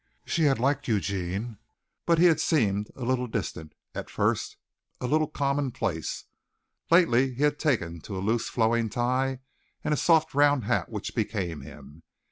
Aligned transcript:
She 0.25 0.45
had 0.45 0.57
liked 0.57 0.87
Eugene, 0.87 1.59
but 2.07 2.17
he 2.17 2.25
had 2.25 2.39
seemed 2.39 2.89
a 2.95 3.05
little 3.05 3.27
distant 3.27 3.73
and, 3.93 3.99
at 4.01 4.09
first, 4.09 4.57
a 4.99 5.05
little 5.05 5.27
commonplace. 5.27 6.25
Lately 6.89 7.35
he 7.35 7.43
had 7.43 7.59
taken 7.59 8.01
to 8.01 8.17
a 8.17 8.17
loose, 8.17 8.49
flowing 8.49 8.89
tie 8.89 9.41
and 9.83 9.93
a 9.93 9.97
soft 9.97 10.33
round 10.33 10.63
hat 10.63 10.89
which 10.89 11.13
became 11.13 11.61
him. 11.61 12.01